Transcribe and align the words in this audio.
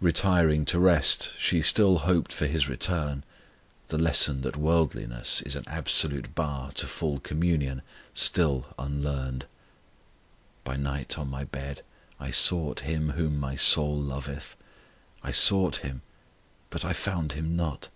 Retiring 0.00 0.64
to 0.68 0.78
rest 0.78 1.34
she 1.36 1.60
still 1.60 1.98
hoped 1.98 2.32
for 2.32 2.46
His 2.46 2.70
return 2.70 3.22
the 3.88 3.98
lesson 3.98 4.40
that 4.40 4.56
worldliness 4.56 5.42
is 5.42 5.56
an 5.56 5.64
absolute 5.66 6.34
bar 6.34 6.72
to 6.76 6.86
full 6.86 7.20
communion 7.20 7.82
still 8.14 8.74
unlearned. 8.78 9.44
By 10.64 10.76
night 10.76 11.18
on 11.18 11.28
my 11.28 11.44
bed 11.44 11.82
I 12.18 12.30
sought 12.30 12.80
Him 12.88 13.10
whom 13.10 13.38
my 13.38 13.56
soul 13.56 14.00
loveth: 14.00 14.56
I 15.22 15.32
sought 15.32 15.76
Him, 15.84 16.00
but 16.70 16.82
I 16.86 16.94
found 16.94 17.32
Him 17.32 17.54
not! 17.54 17.90